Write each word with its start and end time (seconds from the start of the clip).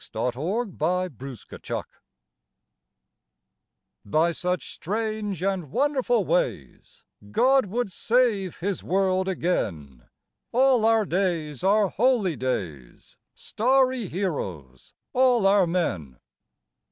THE 0.11 0.31
HEROES 0.31 0.73
49 0.79 1.15
THE 1.19 1.59
HEROES 1.63 1.85
BY 4.03 4.31
such 4.31 4.73
strange 4.73 5.43
and 5.43 5.69
wonderful 5.69 6.25
ways 6.25 7.03
God 7.29 7.67
would 7.67 7.91
save 7.91 8.57
His 8.61 8.83
world 8.83 9.27
again. 9.27 10.05
All 10.51 10.85
our 10.85 11.05
days 11.05 11.63
are 11.63 11.89
holy 11.89 12.35
days, 12.35 13.19
Starry 13.35 14.07
heroes 14.07 14.95
all 15.13 15.45
our 15.45 15.67
men. 15.67 16.17